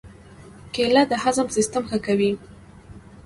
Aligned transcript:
کېله 0.73 1.03
د 1.11 1.13
هضم 1.23 1.47
سیستم 1.57 1.83
ښه 1.89 1.99
کوي. 2.05 2.31